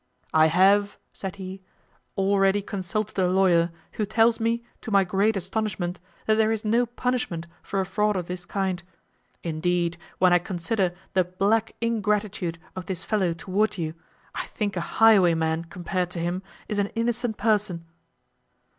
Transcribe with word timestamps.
"I 0.33 0.47
have," 0.47 0.97
said 1.13 1.35
he, 1.35 1.61
"already 2.17 2.63
consulted 2.63 3.19
a 3.19 3.27
lawyer, 3.27 3.69
who 3.91 4.05
tells 4.07 4.39
me, 4.39 4.63
to 4.81 4.89
my 4.89 5.03
great 5.03 5.37
astonishment, 5.37 5.99
that 6.25 6.37
there 6.39 6.51
is 6.51 6.65
no 6.65 6.87
punishment 6.87 7.45
for 7.61 7.79
a 7.79 7.85
fraud 7.85 8.17
of 8.17 8.25
this 8.25 8.43
kind. 8.43 8.81
Indeed, 9.43 9.99
when 10.17 10.33
I 10.33 10.39
consider 10.39 10.95
the 11.13 11.25
black 11.25 11.73
ingratitude 11.81 12.57
of 12.75 12.87
this 12.87 13.03
fellow 13.03 13.33
toward 13.33 13.77
you, 13.77 13.93
I 14.33 14.47
think 14.47 14.75
a 14.75 14.81
highwayman, 14.97 15.65
compared 15.65 16.09
to 16.09 16.19
him, 16.19 16.41
is 16.67 16.79
an 16.79 16.87
innocent 16.95 17.37
person." 17.37 17.85